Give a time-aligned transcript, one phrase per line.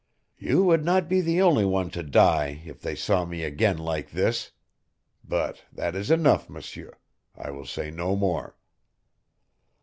[0.39, 4.09] "You would not be the only one to die if they saw me again like
[4.09, 4.49] this.
[5.23, 6.97] But that is enough, M'seur.
[7.35, 8.57] I will say no more."